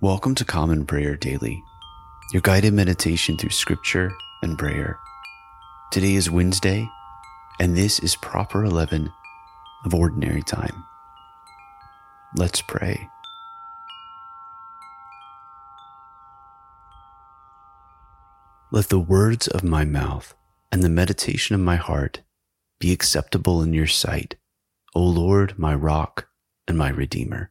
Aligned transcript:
Welcome 0.00 0.36
to 0.36 0.44
Common 0.44 0.86
Prayer 0.86 1.16
Daily, 1.16 1.60
your 2.32 2.40
guided 2.40 2.72
meditation 2.72 3.36
through 3.36 3.50
scripture 3.50 4.12
and 4.42 4.56
prayer. 4.56 4.96
Today 5.90 6.14
is 6.14 6.30
Wednesday, 6.30 6.88
and 7.58 7.76
this 7.76 7.98
is 7.98 8.14
proper 8.14 8.64
11 8.64 9.12
of 9.84 9.94
Ordinary 9.94 10.42
Time. 10.42 10.84
Let's 12.36 12.62
pray. 12.62 13.08
Let 18.70 18.90
the 18.90 19.00
words 19.00 19.48
of 19.48 19.64
my 19.64 19.84
mouth 19.84 20.32
and 20.70 20.84
the 20.84 20.88
meditation 20.88 21.56
of 21.56 21.60
my 21.60 21.74
heart 21.74 22.20
be 22.78 22.92
acceptable 22.92 23.62
in 23.62 23.72
your 23.72 23.88
sight, 23.88 24.36
O 24.94 25.02
Lord, 25.02 25.58
my 25.58 25.74
rock 25.74 26.28
and 26.68 26.78
my 26.78 26.88
redeemer. 26.88 27.50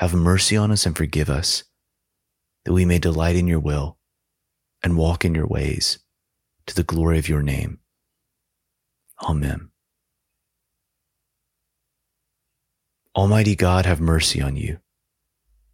have 0.00 0.14
mercy 0.14 0.56
on 0.56 0.70
us 0.70 0.86
and 0.86 0.96
forgive 0.96 1.28
us, 1.28 1.62
that 2.64 2.72
we 2.72 2.86
may 2.86 2.98
delight 2.98 3.36
in 3.36 3.46
your 3.46 3.60
will 3.60 3.98
and 4.82 4.96
walk 4.96 5.26
in 5.26 5.34
your 5.34 5.46
ways 5.46 5.98
to 6.66 6.74
the 6.74 6.82
glory 6.82 7.18
of 7.18 7.28
your 7.28 7.42
name. 7.42 7.78
Amen. 9.22 9.68
Almighty 13.14 13.54
God, 13.54 13.84
have 13.84 14.00
mercy 14.00 14.40
on 14.40 14.56
you. 14.56 14.78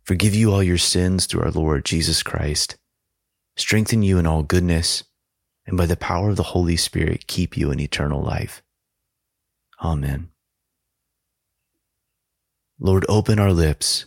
Forgive 0.03 0.35
you 0.35 0.53
all 0.53 0.63
your 0.63 0.77
sins 0.77 1.27
through 1.27 1.43
our 1.43 1.53
Lord 1.53 1.85
Jesus 1.85 2.25
Christ. 2.25 2.77
Strengthen 3.57 4.03
you 4.03 4.19
in 4.19 4.27
all 4.27 4.43
goodness, 4.43 5.05
and 5.69 5.77
by 5.77 5.87
the 5.87 5.97
power 5.97 6.31
of 6.31 6.37
the 6.37 6.43
Holy 6.43 6.77
Spirit, 6.77 7.29
keep 7.29 7.57
you 7.57 7.71
in 7.71 7.79
eternal 7.79 8.23
life. 8.23 8.61
Amen. 9.81 10.31
Lord, 12.81 13.07
open 13.09 13.39
our 13.39 13.53
lips 13.53 14.07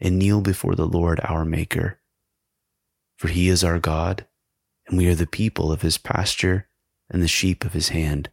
and 0.00 0.18
kneel 0.18 0.40
before 0.40 0.74
the 0.74 0.86
Lord 0.86 1.20
our 1.22 1.44
Maker. 1.44 2.00
For 3.16 3.28
he 3.28 3.48
is 3.48 3.62
our 3.62 3.78
God, 3.78 4.26
and 4.86 4.98
we 4.98 5.06
are 5.08 5.14
the 5.14 5.26
people 5.26 5.72
of 5.72 5.82
his 5.82 5.98
pasture 5.98 6.68
and 7.08 7.22
the 7.22 7.28
sheep 7.28 7.64
of 7.64 7.72
his 7.72 7.90
hand. 7.90 8.30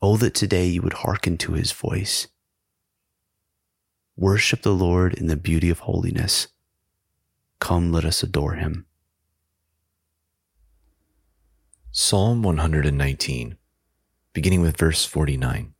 Oh, 0.00 0.16
that 0.16 0.34
today 0.34 0.66
you 0.66 0.82
would 0.82 0.92
hearken 0.94 1.38
to 1.38 1.52
his 1.52 1.72
voice. 1.72 2.28
Worship 4.16 4.62
the 4.62 4.74
Lord 4.74 5.14
in 5.14 5.26
the 5.26 5.36
beauty 5.36 5.70
of 5.70 5.80
holiness. 5.80 6.48
Come, 7.60 7.92
let 7.92 8.04
us 8.04 8.22
adore 8.22 8.54
him. 8.54 8.86
Psalm 11.90 12.42
119, 12.42 13.56
beginning 14.32 14.60
with 14.60 14.76
verse 14.76 15.04
49. 15.04 15.74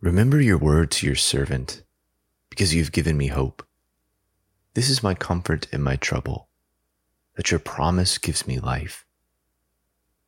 Remember 0.00 0.40
your 0.40 0.58
word 0.58 0.90
to 0.90 1.06
your 1.06 1.16
servant 1.16 1.81
because 2.52 2.74
you've 2.74 2.92
given 2.92 3.16
me 3.16 3.28
hope. 3.28 3.66
This 4.74 4.90
is 4.90 5.02
my 5.02 5.14
comfort 5.14 5.66
in 5.72 5.80
my 5.80 5.96
trouble, 5.96 6.48
that 7.34 7.50
your 7.50 7.58
promise 7.58 8.18
gives 8.18 8.46
me 8.46 8.60
life. 8.60 9.06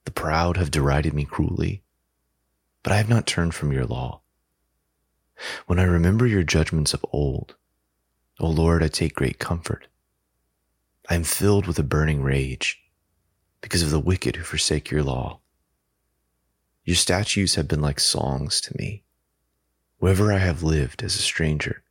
The 0.06 0.10
proud 0.10 0.56
have 0.56 0.70
derided 0.70 1.12
me 1.12 1.26
cruelly, 1.26 1.82
but 2.82 2.94
I 2.94 2.96
have 2.96 3.10
not 3.10 3.26
turned 3.26 3.54
from 3.54 3.72
your 3.72 3.84
law. 3.84 4.22
When 5.66 5.78
I 5.78 5.82
remember 5.82 6.26
your 6.26 6.42
judgments 6.42 6.94
of 6.94 7.04
old, 7.12 7.56
O 8.40 8.48
Lord, 8.48 8.82
I 8.82 8.88
take 8.88 9.14
great 9.14 9.38
comfort. 9.38 9.88
I 11.10 11.16
am 11.16 11.24
filled 11.24 11.66
with 11.66 11.78
a 11.78 11.82
burning 11.82 12.22
rage 12.22 12.80
because 13.60 13.82
of 13.82 13.90
the 13.90 14.00
wicked 14.00 14.36
who 14.36 14.44
forsake 14.44 14.90
your 14.90 15.02
law. 15.02 15.40
Your 16.84 16.96
statutes 16.96 17.56
have 17.56 17.68
been 17.68 17.82
like 17.82 18.00
songs 18.00 18.62
to 18.62 18.74
me, 18.78 19.04
wherever 19.98 20.32
I 20.32 20.38
have 20.38 20.62
lived 20.62 21.02
as 21.02 21.16
a 21.16 21.18
stranger. 21.18 21.82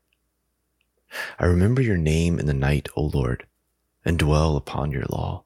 I 1.40 1.46
remember 1.46 1.82
your 1.82 1.98
name 1.98 2.40
in 2.40 2.46
the 2.46 2.54
night, 2.54 2.90
O 2.96 3.04
Lord, 3.04 3.46
and 4.06 4.18
dwell 4.18 4.56
upon 4.56 4.92
your 4.92 5.06
law. 5.10 5.44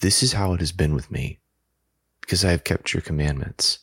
This 0.00 0.22
is 0.22 0.32
how 0.32 0.52
it 0.54 0.60
has 0.60 0.72
been 0.72 0.94
with 0.94 1.10
me, 1.10 1.38
because 2.20 2.44
I 2.44 2.50
have 2.50 2.64
kept 2.64 2.92
your 2.92 3.00
commandments. 3.00 3.78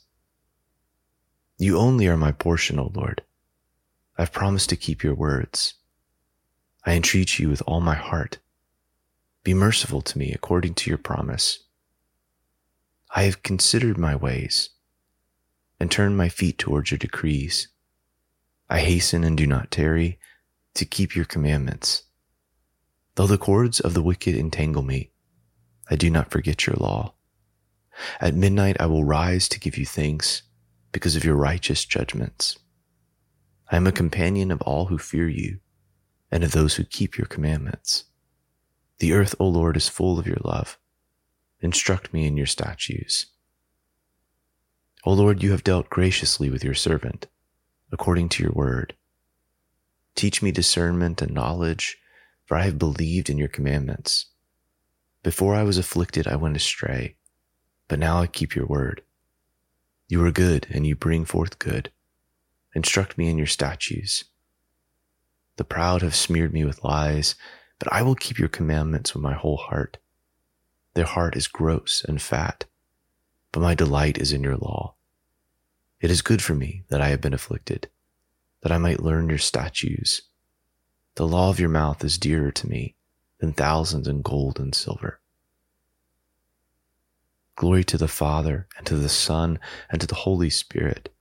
You 1.57 1.77
only 1.77 2.07
are 2.07 2.17
my 2.17 2.31
portion, 2.31 2.79
O 2.79 2.91
Lord. 2.93 3.23
I've 4.17 4.31
promised 4.31 4.69
to 4.69 4.75
keep 4.75 5.03
your 5.03 5.15
words. 5.15 5.75
I 6.85 6.93
entreat 6.93 7.39
you 7.39 7.49
with 7.49 7.61
all 7.65 7.81
my 7.81 7.95
heart. 7.95 8.39
Be 9.43 9.53
merciful 9.53 10.01
to 10.01 10.17
me 10.17 10.31
according 10.31 10.75
to 10.75 10.89
your 10.89 10.97
promise. 10.97 11.59
I 13.13 13.23
have 13.23 13.43
considered 13.43 13.97
my 13.97 14.15
ways 14.15 14.69
and 15.79 15.89
turned 15.89 16.17
my 16.17 16.29
feet 16.29 16.57
towards 16.57 16.91
your 16.91 16.97
decrees. 16.97 17.67
I 18.69 18.79
hasten 18.79 19.23
and 19.23 19.37
do 19.37 19.47
not 19.47 19.71
tarry 19.71 20.19
to 20.75 20.85
keep 20.85 21.15
your 21.15 21.25
commandments. 21.25 22.03
Though 23.15 23.27
the 23.27 23.37
cords 23.37 23.79
of 23.79 23.93
the 23.93 24.01
wicked 24.01 24.35
entangle 24.35 24.83
me, 24.83 25.11
I 25.89 25.95
do 25.95 26.09
not 26.09 26.31
forget 26.31 26.65
your 26.65 26.75
law. 26.77 27.13
At 28.19 28.35
midnight 28.35 28.77
I 28.79 28.85
will 28.85 29.03
rise 29.03 29.49
to 29.49 29.59
give 29.59 29.77
you 29.77 29.85
thanks 29.85 30.43
because 30.91 31.15
of 31.15 31.23
your 31.25 31.35
righteous 31.35 31.85
judgments. 31.85 32.57
I 33.69 33.77
am 33.77 33.87
a 33.87 33.91
companion 33.91 34.51
of 34.51 34.61
all 34.61 34.85
who 34.85 34.97
fear 34.97 35.27
you 35.27 35.59
and 36.31 36.43
of 36.43 36.51
those 36.51 36.75
who 36.75 36.83
keep 36.83 37.17
your 37.17 37.27
commandments. 37.27 38.05
The 38.99 39.13
earth, 39.13 39.35
O 39.39 39.47
Lord, 39.47 39.75
is 39.75 39.89
full 39.89 40.19
of 40.19 40.27
your 40.27 40.39
love. 40.43 40.77
Instruct 41.59 42.13
me 42.13 42.25
in 42.25 42.37
your 42.37 42.45
statutes. 42.45 43.27
O 45.03 45.13
Lord, 45.13 45.41
you 45.41 45.51
have 45.51 45.63
dealt 45.63 45.89
graciously 45.89 46.49
with 46.49 46.63
your 46.63 46.73
servant, 46.73 47.27
according 47.91 48.29
to 48.29 48.43
your 48.43 48.51
word. 48.53 48.95
Teach 50.15 50.41
me 50.41 50.51
discernment 50.51 51.21
and 51.21 51.33
knowledge, 51.33 51.97
for 52.45 52.55
I 52.55 52.63
have 52.63 52.77
believed 52.77 53.29
in 53.29 53.37
your 53.37 53.47
commandments. 53.47 54.27
Before 55.23 55.55
I 55.55 55.63
was 55.63 55.77
afflicted, 55.77 56.27
I 56.27 56.35
went 56.35 56.55
astray, 56.55 57.15
but 57.87 57.99
now 57.99 58.21
I 58.21 58.27
keep 58.27 58.55
your 58.55 58.65
word. 58.65 59.03
You 60.07 60.23
are 60.25 60.31
good, 60.31 60.67
and 60.69 60.85
you 60.85 60.95
bring 60.95 61.25
forth 61.25 61.59
good. 61.59 61.91
Instruct 62.75 63.17
me 63.17 63.29
in 63.29 63.37
your 63.37 63.47
statutes. 63.47 64.25
The 65.57 65.63
proud 65.63 66.01
have 66.01 66.15
smeared 66.15 66.53
me 66.53 66.65
with 66.65 66.83
lies, 66.83 67.35
but 67.79 67.91
I 67.91 68.01
will 68.01 68.15
keep 68.15 68.37
your 68.37 68.49
commandments 68.49 69.13
with 69.13 69.23
my 69.23 69.33
whole 69.33 69.57
heart. 69.57 69.97
Their 70.93 71.05
heart 71.05 71.35
is 71.35 71.47
gross 71.47 72.03
and 72.07 72.21
fat, 72.21 72.65
but 73.51 73.61
my 73.61 73.75
delight 73.75 74.17
is 74.17 74.33
in 74.33 74.43
your 74.43 74.57
law. 74.57 74.95
It 75.99 76.11
is 76.11 76.21
good 76.21 76.41
for 76.41 76.55
me 76.55 76.83
that 76.89 77.01
I 77.01 77.09
have 77.09 77.21
been 77.21 77.33
afflicted 77.33 77.89
that 78.61 78.71
I 78.71 78.77
might 78.77 79.03
learn 79.03 79.29
your 79.29 79.37
statutes. 79.37 80.21
The 81.15 81.27
law 81.27 81.49
of 81.49 81.59
your 81.59 81.69
mouth 81.69 82.03
is 82.03 82.17
dearer 82.17 82.51
to 82.51 82.69
me 82.69 82.95
than 83.39 83.53
thousands 83.53 84.07
in 84.07 84.21
gold 84.21 84.59
and 84.59 84.73
silver. 84.73 85.19
Glory 87.55 87.83
to 87.83 87.97
the 87.97 88.07
Father, 88.07 88.67
and 88.77 88.87
to 88.87 88.95
the 88.95 89.09
Son, 89.09 89.59
and 89.89 89.99
to 89.99 90.07
the 90.07 90.15
Holy 90.15 90.49
Spirit, 90.49 91.13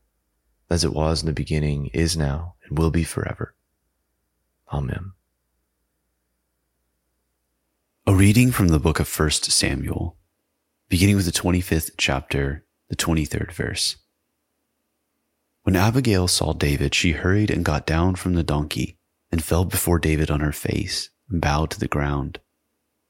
as 0.70 0.84
it 0.84 0.92
was 0.92 1.22
in 1.22 1.26
the 1.26 1.32
beginning, 1.32 1.86
is 1.88 2.16
now, 2.16 2.54
and 2.64 2.78
will 2.78 2.90
be 2.90 3.04
forever. 3.04 3.54
Amen. 4.72 5.12
A 8.06 8.14
reading 8.14 8.52
from 8.52 8.68
the 8.68 8.78
book 8.78 9.00
of 9.00 9.18
1 9.18 9.30
Samuel, 9.30 10.16
beginning 10.88 11.16
with 11.16 11.26
the 11.26 11.32
25th 11.32 11.90
chapter, 11.96 12.64
the 12.88 12.96
23rd 12.96 13.52
verse. 13.52 13.96
When 15.62 15.76
Abigail 15.76 16.26
saw 16.26 16.52
David, 16.52 16.94
she 16.94 17.12
hurried 17.12 17.50
and 17.50 17.64
got 17.64 17.86
down 17.86 18.14
from 18.14 18.34
the 18.34 18.42
donkey 18.42 18.96
and 19.30 19.44
fell 19.44 19.64
before 19.64 19.98
David 19.98 20.30
on 20.30 20.40
her 20.40 20.52
face 20.52 21.10
and 21.28 21.40
bowed 21.40 21.70
to 21.70 21.80
the 21.80 21.88
ground. 21.88 22.40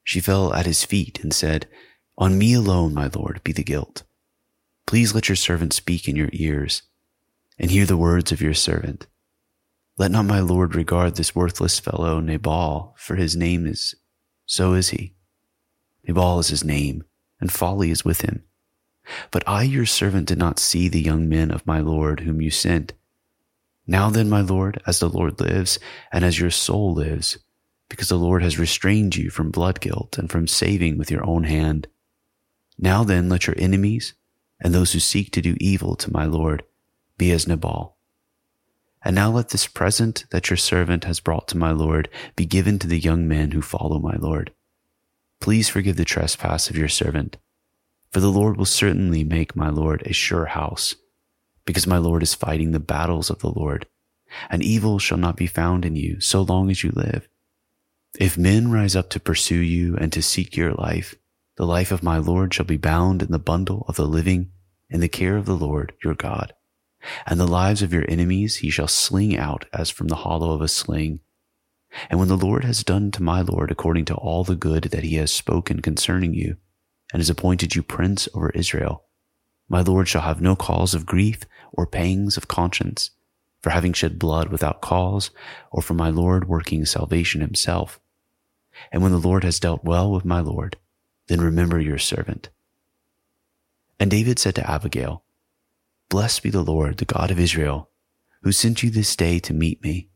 She 0.03 0.19
fell 0.19 0.53
at 0.53 0.65
his 0.65 0.83
feet 0.83 1.19
and 1.23 1.33
said, 1.33 1.67
On 2.17 2.37
me 2.37 2.53
alone, 2.53 2.93
my 2.93 3.09
lord, 3.13 3.41
be 3.43 3.53
the 3.53 3.63
guilt. 3.63 4.03
Please 4.85 5.15
let 5.15 5.29
your 5.29 5.35
servant 5.35 5.73
speak 5.73 6.07
in 6.07 6.15
your 6.15 6.29
ears 6.33 6.83
and 7.57 7.71
hear 7.71 7.85
the 7.85 7.97
words 7.97 8.31
of 8.31 8.41
your 8.41 8.53
servant. 8.53 9.07
Let 9.97 10.11
not 10.11 10.25
my 10.25 10.39
lord 10.39 10.75
regard 10.75 11.15
this 11.15 11.35
worthless 11.35 11.79
fellow 11.79 12.19
Nabal, 12.19 12.95
for 12.97 13.15
his 13.15 13.35
name 13.35 13.65
is, 13.65 13.95
so 14.45 14.73
is 14.73 14.89
he. 14.89 15.13
Nabal 16.07 16.39
is 16.39 16.47
his 16.49 16.63
name, 16.63 17.03
and 17.39 17.51
folly 17.51 17.91
is 17.91 18.03
with 18.03 18.21
him. 18.21 18.43
But 19.31 19.43
I, 19.47 19.63
your 19.63 19.85
servant, 19.85 20.27
did 20.27 20.37
not 20.37 20.59
see 20.59 20.87
the 20.87 21.01
young 21.01 21.27
men 21.27 21.51
of 21.51 21.67
my 21.67 21.79
lord 21.79 22.21
whom 22.21 22.41
you 22.41 22.51
sent. 22.51 22.93
Now 23.87 24.09
then, 24.09 24.29
my 24.29 24.41
lord, 24.41 24.81
as 24.85 24.99
the 24.99 25.09
Lord 25.09 25.39
lives, 25.39 25.79
and 26.11 26.23
as 26.23 26.39
your 26.39 26.51
soul 26.51 26.93
lives, 26.93 27.37
because 27.89 28.09
the 28.09 28.17
Lord 28.17 28.41
has 28.41 28.59
restrained 28.59 29.15
you 29.15 29.29
from 29.29 29.51
blood 29.51 29.81
guilt 29.81 30.17
and 30.17 30.29
from 30.29 30.47
saving 30.47 30.97
with 30.97 31.11
your 31.11 31.25
own 31.25 31.43
hand. 31.43 31.87
Now 32.77 33.03
then, 33.03 33.27
let 33.27 33.47
your 33.47 33.55
enemies 33.59 34.13
and 34.61 34.73
those 34.73 34.93
who 34.93 34.99
seek 34.99 35.31
to 35.31 35.41
do 35.41 35.57
evil 35.59 35.95
to 35.95 36.13
my 36.13 36.25
Lord 36.25 36.63
be 37.17 37.31
as 37.31 37.47
Nabal. 37.47 37.97
And 39.03 39.15
now 39.15 39.31
let 39.31 39.49
this 39.49 39.67
present 39.67 40.25
that 40.29 40.49
your 40.49 40.57
servant 40.57 41.05
has 41.05 41.19
brought 41.19 41.47
to 41.49 41.57
my 41.57 41.71
Lord 41.71 42.07
be 42.35 42.45
given 42.45 42.77
to 42.79 42.87
the 42.87 42.99
young 42.99 43.27
men 43.27 43.51
who 43.51 43.61
follow 43.61 43.99
my 43.99 44.15
Lord. 44.15 44.51
Please 45.39 45.69
forgive 45.69 45.97
the 45.97 46.05
trespass 46.05 46.69
of 46.69 46.77
your 46.77 46.87
servant, 46.87 47.37
for 48.11 48.19
the 48.19 48.31
Lord 48.31 48.57
will 48.57 48.65
certainly 48.65 49.23
make 49.23 49.55
my 49.55 49.69
Lord 49.69 50.03
a 50.05 50.13
sure 50.13 50.45
house, 50.45 50.95
because 51.65 51.87
my 51.87 51.97
Lord 51.97 52.23
is 52.23 52.33
fighting 52.33 52.71
the 52.71 52.79
battles 52.79 53.29
of 53.29 53.39
the 53.39 53.51
Lord, 53.51 53.87
and 54.49 54.61
evil 54.61 54.99
shall 54.99 55.17
not 55.17 55.37
be 55.37 55.47
found 55.47 55.85
in 55.85 55.95
you 55.95 56.19
so 56.19 56.41
long 56.41 56.69
as 56.69 56.83
you 56.83 56.91
live. 56.95 57.27
If 58.19 58.37
men 58.37 58.71
rise 58.71 58.95
up 58.95 59.09
to 59.11 59.19
pursue 59.19 59.59
you 59.59 59.95
and 59.95 60.11
to 60.11 60.21
seek 60.21 60.57
your 60.57 60.73
life, 60.73 61.15
the 61.55 61.65
life 61.65 61.91
of 61.91 62.03
my 62.03 62.17
Lord 62.17 62.53
shall 62.53 62.65
be 62.65 62.77
bound 62.77 63.21
in 63.21 63.31
the 63.31 63.39
bundle 63.39 63.85
of 63.87 63.95
the 63.95 64.05
living 64.05 64.51
in 64.89 64.99
the 64.99 65.07
care 65.07 65.37
of 65.37 65.45
the 65.45 65.55
Lord 65.55 65.93
your 66.03 66.13
God. 66.13 66.53
And 67.25 67.39
the 67.39 67.47
lives 67.47 67.81
of 67.81 67.93
your 67.93 68.05
enemies 68.09 68.57
he 68.57 68.69
shall 68.69 68.87
sling 68.87 69.37
out 69.37 69.65
as 69.73 69.89
from 69.89 70.07
the 70.07 70.17
hollow 70.17 70.51
of 70.51 70.61
a 70.61 70.67
sling. 70.67 71.21
And 72.09 72.19
when 72.19 72.27
the 72.27 72.37
Lord 72.37 72.63
has 72.63 72.83
done 72.83 73.11
to 73.11 73.23
my 73.23 73.41
Lord 73.41 73.71
according 73.71 74.05
to 74.05 74.15
all 74.15 74.43
the 74.43 74.55
good 74.55 74.85
that 74.85 75.03
he 75.03 75.15
has 75.15 75.31
spoken 75.31 75.81
concerning 75.81 76.33
you, 76.33 76.57
and 77.11 77.19
has 77.19 77.29
appointed 77.29 77.75
you 77.75 77.83
prince 77.83 78.27
over 78.33 78.49
Israel, 78.51 79.03
my 79.69 79.81
Lord 79.81 80.07
shall 80.07 80.21
have 80.21 80.41
no 80.41 80.55
cause 80.55 80.93
of 80.93 81.05
grief 81.05 81.41
or 81.71 81.85
pangs 81.85 82.37
of 82.37 82.47
conscience 82.47 83.11
for 83.61 83.69
having 83.69 83.93
shed 83.93 84.19
blood 84.19 84.49
without 84.49 84.81
cause, 84.81 85.29
or 85.71 85.81
for 85.81 85.93
my 85.93 86.09
Lord 86.09 86.47
working 86.47 86.85
salvation 86.85 87.41
himself. 87.41 87.99
And 88.91 89.03
when 89.03 89.11
the 89.11 89.19
Lord 89.19 89.43
has 89.43 89.59
dealt 89.59 89.83
well 89.83 90.11
with 90.11 90.25
my 90.25 90.39
Lord, 90.39 90.77
then 91.27 91.39
remember 91.39 91.79
your 91.79 91.99
servant. 91.99 92.49
And 93.99 94.09
David 94.09 94.39
said 94.39 94.55
to 94.55 94.69
Abigail, 94.69 95.23
Blessed 96.09 96.43
be 96.43 96.49
the 96.49 96.63
Lord, 96.63 96.97
the 96.97 97.05
God 97.05 97.29
of 97.29 97.39
Israel, 97.39 97.89
who 98.41 98.51
sent 98.51 98.81
you 98.81 98.89
this 98.89 99.15
day 99.15 99.37
to 99.39 99.53
meet 99.53 99.83
me. 99.83 100.09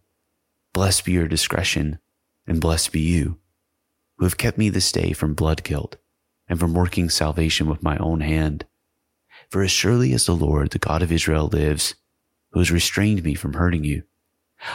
Blessed 0.73 1.05
be 1.05 1.11
your 1.11 1.27
discretion, 1.27 1.99
and 2.47 2.59
blessed 2.59 2.91
be 2.91 2.99
you, 2.99 3.37
who 4.17 4.25
have 4.25 4.37
kept 4.37 4.57
me 4.57 4.69
this 4.69 4.91
day 4.91 5.13
from 5.13 5.35
blood 5.35 5.63
guilt, 5.63 5.97
and 6.47 6.59
from 6.59 6.73
working 6.73 7.09
salvation 7.09 7.67
with 7.67 7.83
my 7.83 7.97
own 7.97 8.21
hand. 8.21 8.65
For 9.49 9.63
as 9.63 9.71
surely 9.71 10.13
as 10.13 10.25
the 10.25 10.35
Lord, 10.35 10.71
the 10.71 10.79
God 10.79 11.01
of 11.01 11.11
Israel 11.11 11.47
lives, 11.47 11.95
who 12.51 12.59
has 12.59 12.71
restrained 12.71 13.23
me 13.23 13.35
from 13.35 13.53
hurting 13.53 13.83
you. 13.83 14.03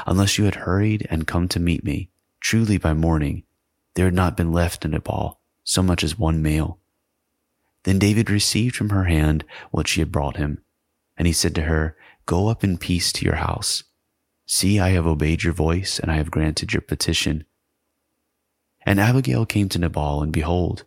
Unless 0.06 0.38
you 0.38 0.44
had 0.44 0.56
hurried 0.56 1.06
and 1.10 1.26
come 1.26 1.48
to 1.48 1.60
meet 1.60 1.82
me, 1.82 2.10
truly 2.40 2.78
by 2.78 2.92
morning, 2.92 3.44
there 3.94 4.04
had 4.04 4.14
not 4.14 4.36
been 4.36 4.52
left 4.52 4.84
in 4.84 4.92
Nabal 4.92 5.40
so 5.64 5.82
much 5.82 6.02
as 6.02 6.18
one 6.18 6.42
male. 6.42 6.78
Then 7.84 7.98
David 7.98 8.30
received 8.30 8.76
from 8.76 8.90
her 8.90 9.04
hand 9.04 9.44
what 9.70 9.88
she 9.88 10.00
had 10.00 10.12
brought 10.12 10.36
him, 10.36 10.62
and 11.16 11.26
he 11.26 11.32
said 11.32 11.54
to 11.54 11.62
her, 11.62 11.96
Go 12.26 12.48
up 12.48 12.62
in 12.62 12.78
peace 12.78 13.12
to 13.14 13.24
your 13.24 13.36
house. 13.36 13.84
See, 14.46 14.78
I 14.78 14.90
have 14.90 15.06
obeyed 15.06 15.42
your 15.42 15.52
voice, 15.52 15.98
and 15.98 16.10
I 16.10 16.16
have 16.16 16.30
granted 16.30 16.72
your 16.72 16.82
petition. 16.82 17.44
And 18.84 19.00
Abigail 19.00 19.46
came 19.46 19.68
to 19.70 19.78
Nabal, 19.78 20.22
and 20.22 20.32
behold, 20.32 20.84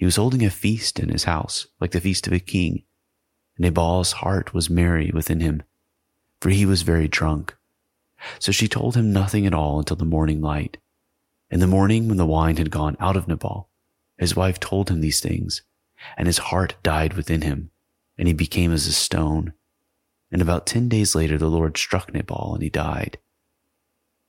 he 0.00 0.06
was 0.06 0.16
holding 0.16 0.42
a 0.42 0.48
feast 0.48 0.98
in 0.98 1.10
his 1.10 1.24
house, 1.24 1.66
like 1.78 1.90
the 1.90 2.00
feast 2.00 2.26
of 2.26 2.32
a 2.32 2.38
king. 2.38 2.84
And 3.58 3.64
Nabal's 3.64 4.12
heart 4.12 4.54
was 4.54 4.70
merry 4.70 5.10
within 5.12 5.40
him, 5.40 5.62
for 6.40 6.48
he 6.48 6.64
was 6.64 6.80
very 6.80 7.06
drunk. 7.06 7.54
So 8.38 8.50
she 8.50 8.66
told 8.66 8.96
him 8.96 9.12
nothing 9.12 9.46
at 9.46 9.52
all 9.52 9.78
until 9.78 9.98
the 9.98 10.06
morning 10.06 10.40
light. 10.40 10.78
In 11.50 11.60
the 11.60 11.66
morning, 11.66 12.08
when 12.08 12.16
the 12.16 12.24
wine 12.24 12.56
had 12.56 12.70
gone 12.70 12.96
out 12.98 13.14
of 13.14 13.28
Nabal, 13.28 13.68
his 14.16 14.34
wife 14.34 14.58
told 14.58 14.88
him 14.88 15.02
these 15.02 15.20
things, 15.20 15.60
and 16.16 16.26
his 16.26 16.38
heart 16.38 16.76
died 16.82 17.12
within 17.12 17.42
him, 17.42 17.70
and 18.16 18.26
he 18.26 18.32
became 18.32 18.72
as 18.72 18.86
a 18.86 18.94
stone. 18.94 19.52
And 20.32 20.40
about 20.40 20.66
ten 20.66 20.88
days 20.88 21.14
later, 21.14 21.36
the 21.36 21.50
Lord 21.50 21.76
struck 21.76 22.14
Nabal, 22.14 22.54
and 22.54 22.62
he 22.62 22.70
died. 22.70 23.18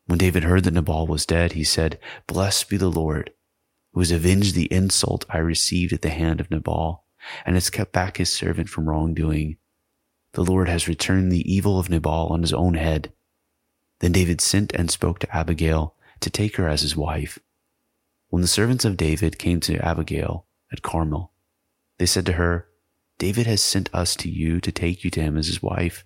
When 0.06 0.18
David 0.18 0.44
heard 0.44 0.66
that 0.66 0.74
Nabal 0.74 1.08
was 1.08 1.26
dead, 1.26 1.54
he 1.54 1.64
said, 1.64 1.98
Blessed 2.28 2.68
be 2.68 2.76
the 2.76 2.92
Lord, 2.92 3.32
who 3.94 4.00
has 4.00 4.12
avenged 4.12 4.56
the 4.56 4.72
insult 4.72 5.26
I 5.30 5.38
received 5.38 5.94
at 5.94 6.02
the 6.02 6.10
hand 6.10 6.40
of 6.40 6.50
Nabal, 6.50 7.04
and 7.46 7.56
has 7.56 7.70
kept 7.70 7.92
back 7.92 8.18
his 8.18 8.32
servant 8.34 8.70
from 8.70 8.90
wrongdoing. 8.90 9.58
The 10.34 10.44
Lord 10.44 10.70
has 10.70 10.88
returned 10.88 11.32
the 11.32 11.54
evil 11.54 11.78
of 11.78 11.90
Nabal 11.90 12.28
on 12.28 12.42
his 12.42 12.54
own 12.54 12.76
head. 12.76 13.12
Then 14.00 14.12
David 14.14 14.42
sent 14.42 14.74
and 14.74 14.90
spoke 14.90 15.20
to 15.20 15.36
Abigail 15.36 15.96
to 16.22 16.30
take 16.30 16.56
her 16.56 16.68
as 16.68 16.82
his 16.82 16.96
wife. 16.96 17.38
When 18.30 18.42
the 18.42 18.48
servants 18.48 18.86
of 18.86 18.98
David 18.98 19.38
came 19.38 19.60
to 19.62 19.86
Abigail 19.86 20.46
at 20.72 20.82
Carmel, 20.82 21.32
they 21.98 22.06
said 22.06 22.26
to 22.28 22.34
her, 22.34 22.68
David 23.18 23.46
has 23.46 23.62
sent 23.62 23.94
us 23.94 24.16
to 24.16 24.30
you 24.30 24.60
to 24.62 24.72
take 24.72 25.04
you 25.04 25.12
to 25.12 25.22
him 25.22 25.38
as 25.38 25.48
his 25.48 25.62
wife. 25.62 26.06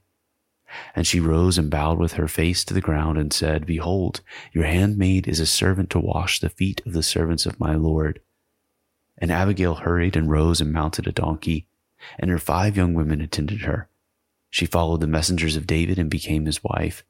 And 0.95 1.05
she 1.05 1.19
rose 1.19 1.57
and 1.57 1.69
bowed 1.69 1.99
with 1.99 2.13
her 2.13 2.27
face 2.27 2.65
to 2.65 2.73
the 2.73 2.81
ground 2.81 3.17
and 3.17 3.31
said, 3.31 3.65
Behold, 3.65 4.21
your 4.51 4.65
handmaid 4.65 5.27
is 5.27 5.39
a 5.39 5.45
servant 5.45 5.89
to 5.91 5.99
wash 5.99 6.39
the 6.39 6.49
feet 6.49 6.81
of 6.85 6.93
the 6.93 7.03
servants 7.03 7.45
of 7.45 7.59
my 7.59 7.75
Lord. 7.75 8.19
And 9.17 9.31
Abigail 9.31 9.75
hurried 9.75 10.15
and 10.15 10.29
rose 10.29 10.59
and 10.59 10.73
mounted 10.73 11.07
a 11.07 11.11
donkey, 11.11 11.67
and 12.19 12.29
her 12.29 12.39
five 12.39 12.75
young 12.75 12.93
women 12.93 13.21
attended 13.21 13.61
her. 13.61 13.89
She 14.49 14.65
followed 14.65 15.01
the 15.01 15.07
messengers 15.07 15.55
of 15.55 15.67
David 15.67 15.99
and 15.99 16.09
became 16.09 16.45
his 16.45 16.63
wife. 16.63 17.03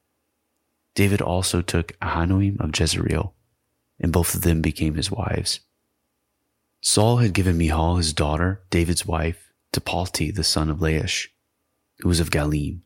David 0.94 1.20
also 1.20 1.62
took 1.62 1.98
Ahinoam 2.00 2.60
of 2.60 2.78
Jezreel, 2.78 3.34
and 4.00 4.12
both 4.12 4.34
of 4.34 4.42
them 4.42 4.62
became 4.62 4.94
his 4.94 5.10
wives. 5.10 5.60
Saul 6.80 7.18
had 7.18 7.34
given 7.34 7.58
Michal 7.58 7.96
his 7.96 8.12
daughter, 8.12 8.62
David's 8.70 9.06
wife, 9.06 9.52
to 9.72 9.80
Palti 9.80 10.30
the 10.30 10.44
son 10.44 10.70
of 10.70 10.78
Laish, 10.78 11.28
who 11.98 12.08
was 12.08 12.20
of 12.20 12.30
Gallim. 12.30 12.80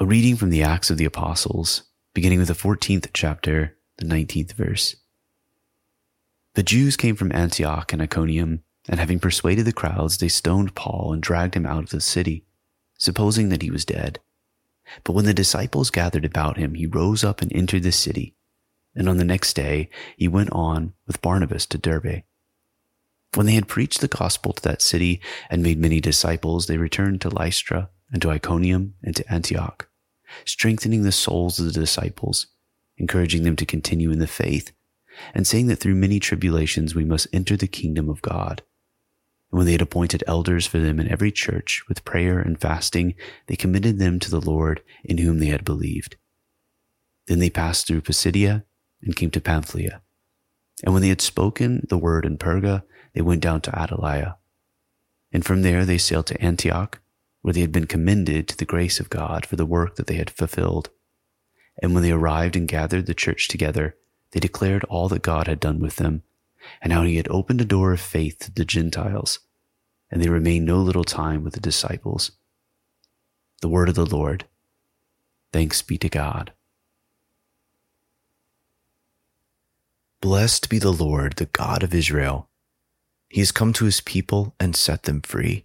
A 0.00 0.06
reading 0.06 0.36
from 0.36 0.50
the 0.50 0.62
Acts 0.62 0.90
of 0.90 0.96
the 0.96 1.04
Apostles, 1.04 1.82
beginning 2.14 2.38
with 2.38 2.46
the 2.46 2.54
14th 2.54 3.08
chapter, 3.12 3.76
the 3.96 4.04
19th 4.04 4.52
verse. 4.52 4.94
The 6.54 6.62
Jews 6.62 6.96
came 6.96 7.16
from 7.16 7.32
Antioch 7.32 7.92
and 7.92 8.00
Iconium 8.00 8.62
and 8.88 9.00
having 9.00 9.18
persuaded 9.18 9.64
the 9.64 9.72
crowds, 9.72 10.18
they 10.18 10.28
stoned 10.28 10.76
Paul 10.76 11.12
and 11.12 11.20
dragged 11.20 11.56
him 11.56 11.66
out 11.66 11.82
of 11.82 11.90
the 11.90 12.00
city, 12.00 12.44
supposing 12.96 13.48
that 13.48 13.62
he 13.62 13.72
was 13.72 13.84
dead. 13.84 14.20
But 15.02 15.14
when 15.14 15.24
the 15.24 15.34
disciples 15.34 15.90
gathered 15.90 16.24
about 16.24 16.58
him, 16.58 16.74
he 16.74 16.86
rose 16.86 17.24
up 17.24 17.42
and 17.42 17.52
entered 17.52 17.82
the 17.82 17.90
city. 17.90 18.36
And 18.94 19.08
on 19.08 19.16
the 19.16 19.24
next 19.24 19.54
day, 19.54 19.90
he 20.16 20.28
went 20.28 20.52
on 20.52 20.92
with 21.08 21.20
Barnabas 21.20 21.66
to 21.66 21.76
Derbe. 21.76 22.22
When 23.34 23.46
they 23.46 23.54
had 23.54 23.66
preached 23.66 24.00
the 24.00 24.06
gospel 24.06 24.52
to 24.52 24.62
that 24.62 24.80
city 24.80 25.20
and 25.50 25.60
made 25.60 25.76
many 25.76 26.00
disciples, 26.00 26.68
they 26.68 26.78
returned 26.78 27.20
to 27.22 27.30
Lystra 27.30 27.90
and 28.12 28.22
to 28.22 28.30
Iconium 28.30 28.94
and 29.02 29.14
to 29.16 29.32
Antioch, 29.32 29.87
strengthening 30.44 31.02
the 31.02 31.12
souls 31.12 31.58
of 31.58 31.66
the 31.66 31.80
disciples, 31.80 32.46
encouraging 32.96 33.42
them 33.42 33.56
to 33.56 33.66
continue 33.66 34.10
in 34.10 34.18
the 34.18 34.26
faith, 34.26 34.72
and 35.34 35.46
saying 35.46 35.66
that 35.66 35.76
through 35.76 35.94
many 35.94 36.20
tribulations 36.20 36.94
we 36.94 37.04
must 37.04 37.28
enter 37.32 37.56
the 37.56 37.66
kingdom 37.66 38.08
of 38.08 38.22
God. 38.22 38.62
And 39.50 39.58
when 39.58 39.66
they 39.66 39.72
had 39.72 39.82
appointed 39.82 40.22
elders 40.26 40.66
for 40.66 40.78
them 40.78 41.00
in 41.00 41.08
every 41.08 41.32
church 41.32 41.82
with 41.88 42.04
prayer 42.04 42.38
and 42.38 42.60
fasting, 42.60 43.14
they 43.46 43.56
committed 43.56 43.98
them 43.98 44.18
to 44.20 44.30
the 44.30 44.40
Lord 44.40 44.82
in 45.04 45.18
whom 45.18 45.38
they 45.38 45.46
had 45.46 45.64
believed. 45.64 46.16
Then 47.26 47.38
they 47.38 47.50
passed 47.50 47.86
through 47.86 48.02
Pisidia 48.02 48.64
and 49.02 49.16
came 49.16 49.30
to 49.30 49.40
Pamphylia. 49.40 50.02
And 50.84 50.92
when 50.92 51.02
they 51.02 51.08
had 51.08 51.20
spoken 51.20 51.86
the 51.88 51.98
word 51.98 52.24
in 52.24 52.38
Perga, 52.38 52.84
they 53.14 53.20
went 53.20 53.42
down 53.42 53.60
to 53.62 53.70
Attalia. 53.70 54.36
And 55.32 55.44
from 55.44 55.62
there 55.62 55.84
they 55.84 55.98
sailed 55.98 56.26
to 56.26 56.40
Antioch, 56.40 57.00
where 57.48 57.54
they 57.54 57.62
had 57.62 57.72
been 57.72 57.86
commended 57.86 58.46
to 58.46 58.58
the 58.58 58.66
grace 58.66 59.00
of 59.00 59.08
God 59.08 59.46
for 59.46 59.56
the 59.56 59.64
work 59.64 59.96
that 59.96 60.06
they 60.06 60.16
had 60.16 60.28
fulfilled. 60.28 60.90
And 61.80 61.94
when 61.94 62.02
they 62.02 62.12
arrived 62.12 62.56
and 62.56 62.68
gathered 62.68 63.06
the 63.06 63.14
church 63.14 63.48
together, 63.48 63.96
they 64.32 64.40
declared 64.40 64.84
all 64.84 65.08
that 65.08 65.22
God 65.22 65.46
had 65.46 65.58
done 65.58 65.80
with 65.80 65.96
them, 65.96 66.24
and 66.82 66.92
how 66.92 67.04
he 67.04 67.16
had 67.16 67.26
opened 67.30 67.62
a 67.62 67.64
door 67.64 67.90
of 67.90 68.02
faith 68.02 68.40
to 68.40 68.52
the 68.52 68.66
Gentiles. 68.66 69.38
And 70.10 70.22
they 70.22 70.28
remained 70.28 70.66
no 70.66 70.76
little 70.76 71.04
time 71.04 71.42
with 71.42 71.54
the 71.54 71.60
disciples. 71.60 72.32
The 73.62 73.68
word 73.70 73.88
of 73.88 73.94
the 73.94 74.04
Lord. 74.04 74.44
Thanks 75.50 75.80
be 75.80 75.96
to 75.96 76.10
God. 76.10 76.52
Blessed 80.20 80.68
be 80.68 80.78
the 80.78 80.92
Lord, 80.92 81.36
the 81.36 81.46
God 81.46 81.82
of 81.82 81.94
Israel. 81.94 82.50
He 83.30 83.40
has 83.40 83.52
come 83.52 83.72
to 83.72 83.86
his 83.86 84.02
people 84.02 84.54
and 84.60 84.76
set 84.76 85.04
them 85.04 85.22
free. 85.22 85.64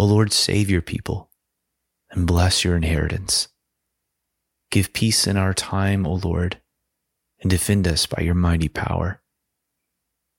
O 0.00 0.06
Lord, 0.06 0.32
save 0.32 0.70
your 0.70 0.80
people 0.80 1.28
and 2.10 2.26
bless 2.26 2.64
your 2.64 2.74
inheritance. 2.74 3.48
Give 4.70 4.94
peace 4.94 5.26
in 5.26 5.36
our 5.36 5.52
time, 5.52 6.06
O 6.06 6.14
Lord, 6.14 6.58
and 7.42 7.50
defend 7.50 7.86
us 7.86 8.06
by 8.06 8.22
your 8.22 8.34
mighty 8.34 8.70
power. 8.70 9.20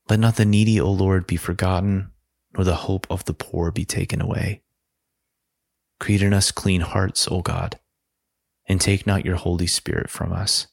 Let 0.09 0.19
not 0.19 0.37
the 0.37 0.45
needy, 0.45 0.81
O 0.81 0.89
Lord, 0.89 1.27
be 1.27 1.37
forgotten, 1.37 2.09
nor 2.55 2.63
the 2.63 2.73
hope 2.73 3.05
of 3.07 3.25
the 3.25 3.35
poor 3.35 3.69
be 3.69 3.85
taken 3.85 4.19
away. 4.19 4.63
Create 5.99 6.23
in 6.23 6.33
us 6.33 6.51
clean 6.51 6.81
hearts, 6.81 7.27
O 7.29 7.43
God, 7.43 7.79
and 8.67 8.81
take 8.81 9.05
not 9.05 9.25
your 9.25 9.35
Holy 9.35 9.67
Spirit 9.67 10.09
from 10.09 10.33
us. 10.33 10.65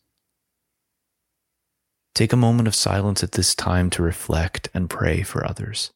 Take 2.14 2.33
a 2.33 2.37
moment 2.37 2.66
of 2.66 2.75
silence 2.75 3.23
at 3.23 3.33
this 3.33 3.54
time 3.54 3.90
to 3.90 4.02
reflect 4.02 4.71
and 4.73 4.88
pray 4.88 5.21
for 5.23 5.47
others. 5.47 5.92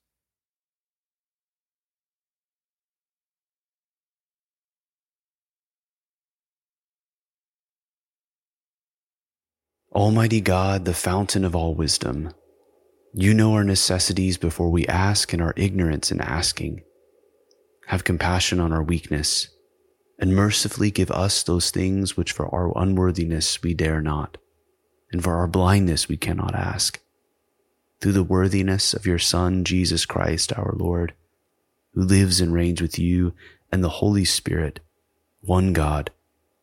Almighty 9.94 10.40
God, 10.40 10.86
the 10.86 10.94
fountain 10.94 11.44
of 11.44 11.54
all 11.54 11.74
wisdom, 11.74 12.32
you 13.12 13.34
know 13.34 13.52
our 13.52 13.62
necessities 13.62 14.38
before 14.38 14.70
we 14.70 14.86
ask 14.86 15.34
and 15.34 15.42
our 15.42 15.52
ignorance 15.54 16.10
in 16.10 16.18
asking. 16.18 16.82
Have 17.88 18.02
compassion 18.02 18.58
on 18.58 18.72
our 18.72 18.82
weakness, 18.82 19.48
and 20.18 20.34
mercifully 20.34 20.90
give 20.90 21.10
us 21.10 21.42
those 21.42 21.70
things 21.70 22.16
which 22.16 22.32
for 22.32 22.46
our 22.54 22.72
unworthiness 22.74 23.62
we 23.62 23.74
dare 23.74 24.00
not, 24.00 24.38
and 25.12 25.22
for 25.22 25.36
our 25.36 25.46
blindness 25.46 26.08
we 26.08 26.16
cannot 26.16 26.54
ask. 26.54 26.98
Through 28.00 28.12
the 28.12 28.24
worthiness 28.24 28.94
of 28.94 29.04
your 29.04 29.18
Son, 29.18 29.62
Jesus 29.62 30.06
Christ 30.06 30.54
our 30.54 30.72
Lord, 30.74 31.12
who 31.92 32.00
lives 32.00 32.40
and 32.40 32.54
reigns 32.54 32.80
with 32.80 32.98
you 32.98 33.34
and 33.70 33.84
the 33.84 33.90
Holy 33.90 34.24
Spirit, 34.24 34.80
one 35.42 35.74
God, 35.74 36.10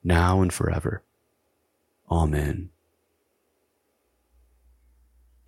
now 0.04 0.42
and 0.42 0.52
forever. 0.52 1.04
Amen. 2.10 2.72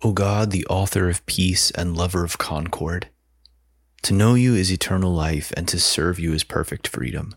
O 0.04 0.12
God, 0.12 0.50
the 0.50 0.66
author 0.66 1.08
of 1.08 1.24
peace 1.26 1.70
and 1.70 1.96
lover 1.96 2.24
of 2.24 2.36
concord, 2.36 3.08
to 4.02 4.12
know 4.12 4.34
you 4.34 4.56
is 4.56 4.72
eternal 4.72 5.12
life, 5.14 5.52
and 5.56 5.68
to 5.68 5.78
serve 5.78 6.18
you 6.18 6.32
is 6.32 6.42
perfect 6.42 6.88
freedom. 6.88 7.36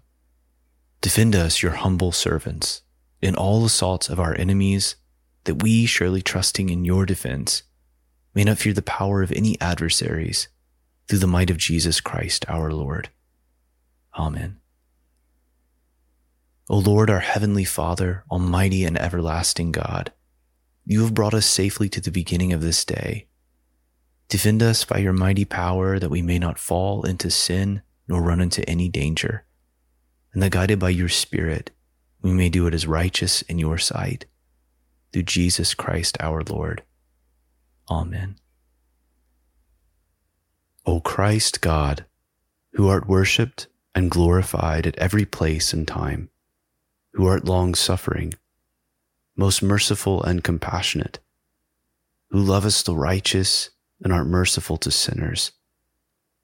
Defend 1.00 1.36
us, 1.36 1.62
your 1.62 1.74
humble 1.74 2.12
servants, 2.12 2.82
in 3.22 3.36
all 3.36 3.66
assaults 3.66 4.10
of 4.10 4.20
our 4.20 4.36
enemies, 4.36 4.96
that 5.44 5.62
we, 5.62 5.86
surely 5.86 6.24
trusting 6.24 6.70
in 6.70 6.84
your 6.84 7.06
defense, 7.06 7.62
may 8.34 8.44
not 8.44 8.58
fear 8.58 8.74
the 8.74 8.82
power 8.82 9.22
of 9.22 9.32
any 9.32 9.62
adversaries, 9.62 10.48
through 11.08 11.20
the 11.20 11.28
might 11.28 11.52
of 11.52 11.58
Jesus 11.58 12.02
Christ 12.02 12.46
our 12.50 12.72
Lord. 12.72 13.10
Amen. 14.18 14.58
O 16.68 16.78
Lord, 16.78 17.12
our 17.12 17.20
heavenly 17.20 17.64
Father, 17.64 18.24
almighty 18.32 18.86
and 18.86 18.98
everlasting 18.98 19.72
God, 19.72 20.12
you 20.86 21.02
have 21.02 21.14
brought 21.14 21.34
us 21.34 21.46
safely 21.46 21.90
to 21.90 22.00
the 22.00 22.12
beginning 22.12 22.54
of 22.54 22.62
this 22.62 22.86
day. 22.86 23.28
Defend 24.30 24.62
us 24.62 24.86
by 24.86 25.00
your 25.00 25.14
mighty 25.14 25.46
power 25.46 26.00
that 26.00 26.10
we 26.10 26.22
may 26.22 26.40
not 26.40 26.60
fall 26.60 27.04
into 27.06 27.30
sin 27.32 27.82
nor 28.08 28.22
run 28.22 28.40
into 28.40 28.68
any 28.70 28.88
danger, 28.88 29.46
and 30.32 30.44
that 30.44 30.52
guided 30.52 30.80
by 30.80 30.90
your 30.90 31.10
Spirit, 31.10 31.72
we 32.22 32.34
may 32.34 32.50
do 32.50 32.64
what 32.64 32.74
is 32.74 32.88
righteous 32.88 33.42
in 33.44 33.58
your 33.58 33.78
sight. 33.78 34.26
Through 35.12 35.24
Jesus 35.24 35.74
Christ 35.74 36.18
our 36.20 36.44
Lord. 36.44 36.84
Amen. 37.90 38.36
O 40.86 41.00
Christ 41.00 41.62
God, 41.62 42.06
who 42.74 42.88
art 42.90 43.08
worshipped 43.08 43.68
and 43.96 44.12
glorified 44.12 44.86
at 44.86 44.98
every 44.98 45.26
place 45.26 45.74
and 45.74 45.88
time, 45.88 46.30
who 47.14 47.26
art 47.26 47.46
long 47.46 47.74
suffering, 47.74 48.34
most 49.36 49.62
merciful 49.62 50.24
and 50.24 50.44
compassionate, 50.44 51.20
who 52.30 52.40
lovest 52.40 52.86
the 52.86 52.96
righteous 52.96 53.70
and 54.02 54.14
art 54.14 54.28
merciful 54.28 54.78
to 54.78 54.92
sinners, 54.92 55.52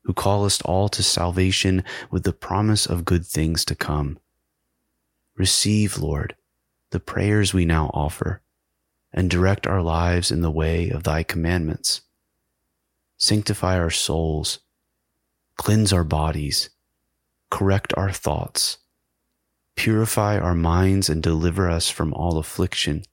who 0.04 0.14
callest 0.14 0.62
all 0.64 0.90
to 0.90 1.02
salvation 1.02 1.84
with 2.10 2.24
the 2.24 2.34
promise 2.34 2.86
of 2.86 3.06
good 3.06 3.26
things 3.26 3.64
to 3.66 3.76
come. 3.76 4.20
Receive, 5.36 5.98
Lord, 5.98 6.36
the 6.90 7.00
prayers 7.00 7.54
we 7.54 7.66
now 7.66 7.90
offer, 7.94 8.42
and 9.14 9.30
direct 9.30 9.68
our 9.68 9.82
lives 9.82 10.32
in 10.32 10.42
the 10.42 10.52
way 10.52 10.90
of 10.90 11.04
thy 11.04 11.24
commandments. 11.24 12.02
Sanctify 13.18 13.78
our 13.78 13.90
souls, 13.90 14.60
cleanse 15.56 15.94
our 15.94 16.04
bodies, 16.04 16.70
correct 17.50 17.94
our 17.96 18.12
thoughts 18.12 18.78
Purify 19.76 20.38
our 20.38 20.56
minds 20.56 21.10
and 21.10 21.24
deliver 21.24 21.70
us 21.70 21.90
from 21.90 22.14
all 22.14 22.38
affliction, 22.38 23.04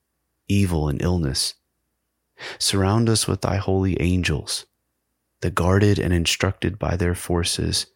evil, 0.49 0.88
and 0.88 1.00
illness. 1.03 1.55
Surround 2.59 3.09
us 3.09 3.27
with 3.27 3.41
thy 3.41 3.57
holy 3.57 4.00
angels, 4.00 4.67
that 5.41 5.55
guarded 5.55 5.99
and 5.99 6.12
instructed 6.12 6.79
by 6.79 6.97
their 6.97 7.15
forces, 7.15 7.87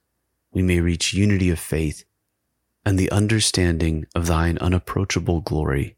we 0.52 0.62
may 0.62 0.80
reach 0.80 1.12
unity 1.12 1.50
of 1.50 1.58
faith 1.58 2.04
and 2.84 2.98
the 2.98 3.10
understanding 3.10 4.06
of 4.14 4.26
thine 4.26 4.58
unapproachable 4.58 5.40
glory. 5.40 5.96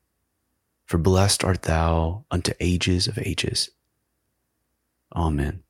For 0.85 0.99
blessed 0.99 1.45
art 1.45 1.63
thou 1.63 2.25
unto 2.31 2.53
ages 2.61 3.09
of 3.09 3.19
ages. 3.19 3.71
Amen. 5.15 5.63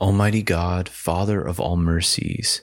Almighty 0.00 0.42
God, 0.42 0.88
Father 0.88 1.40
of 1.40 1.60
all 1.60 1.76
mercies, 1.76 2.62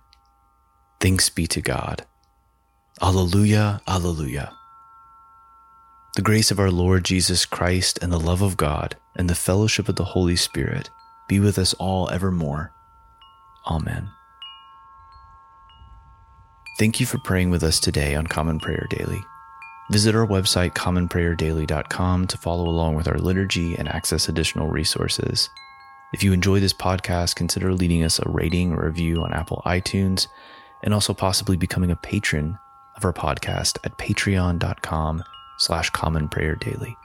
Thanks 1.01 1.29
be 1.29 1.47
to 1.47 1.61
God. 1.61 2.05
Alleluia, 3.01 3.81
Alleluia. 3.87 4.53
The 6.15 6.21
grace 6.21 6.51
of 6.51 6.59
our 6.59 6.69
Lord 6.69 7.03
Jesus 7.03 7.43
Christ 7.43 7.97
and 8.03 8.11
the 8.11 8.19
love 8.19 8.43
of 8.43 8.55
God 8.55 8.95
and 9.15 9.27
the 9.27 9.33
fellowship 9.33 9.89
of 9.89 9.95
the 9.95 10.03
Holy 10.03 10.35
Spirit 10.35 10.91
be 11.27 11.39
with 11.39 11.57
us 11.57 11.73
all 11.73 12.07
evermore. 12.11 12.71
Amen. 13.65 14.11
Thank 16.77 16.99
you 16.99 17.07
for 17.07 17.17
praying 17.17 17.49
with 17.49 17.63
us 17.63 17.79
today 17.79 18.13
on 18.13 18.27
Common 18.27 18.59
Prayer 18.59 18.85
Daily. 18.91 19.21
Visit 19.89 20.13
our 20.13 20.27
website, 20.27 20.73
commonprayerdaily.com, 20.73 22.27
to 22.27 22.37
follow 22.37 22.67
along 22.67 22.93
with 22.93 23.07
our 23.07 23.17
liturgy 23.17 23.75
and 23.75 23.87
access 23.87 24.29
additional 24.29 24.67
resources. 24.67 25.49
If 26.13 26.23
you 26.23 26.31
enjoy 26.31 26.59
this 26.59 26.73
podcast, 26.73 27.35
consider 27.35 27.73
leaving 27.73 28.03
us 28.03 28.19
a 28.19 28.29
rating 28.29 28.73
or 28.73 28.85
review 28.85 29.23
on 29.23 29.33
Apple 29.33 29.63
iTunes 29.65 30.27
and 30.83 30.93
also 30.93 31.13
possibly 31.13 31.57
becoming 31.57 31.91
a 31.91 31.95
patron 31.95 32.57
of 32.95 33.05
our 33.05 33.13
podcast 33.13 33.77
at 33.83 33.97
patreon.com 33.97 35.23
slash 35.59 35.89
common 35.91 36.27
prayer 36.27 36.55
daily. 36.55 36.95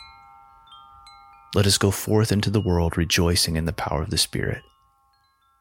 Let 1.55 1.67
us 1.67 1.79
go 1.79 1.91
forth 1.91 2.33
into 2.33 2.51
the 2.51 2.61
world 2.61 2.97
rejoicing 2.97 3.57
in 3.57 3.65
the 3.65 3.73
power 3.73 4.03
of 4.03 4.11
the 4.11 4.19
Spirit. 4.19 4.63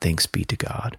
Thanks 0.01 0.25
be 0.25 0.43
to 0.45 0.56
God. 0.56 0.97